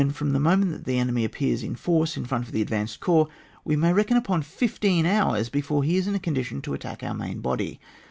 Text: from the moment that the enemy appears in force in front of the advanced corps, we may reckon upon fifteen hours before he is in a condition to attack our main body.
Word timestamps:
from 0.13 0.31
the 0.31 0.39
moment 0.39 0.71
that 0.71 0.85
the 0.85 0.97
enemy 0.97 1.23
appears 1.23 1.61
in 1.61 1.75
force 1.75 2.17
in 2.17 2.25
front 2.25 2.43
of 2.45 2.51
the 2.51 2.61
advanced 2.63 2.99
corps, 2.99 3.27
we 3.63 3.75
may 3.75 3.93
reckon 3.93 4.17
upon 4.17 4.41
fifteen 4.41 5.05
hours 5.05 5.47
before 5.47 5.83
he 5.83 5.95
is 5.95 6.07
in 6.07 6.15
a 6.15 6.19
condition 6.19 6.59
to 6.59 6.73
attack 6.73 7.03
our 7.03 7.13
main 7.13 7.39
body. 7.39 7.79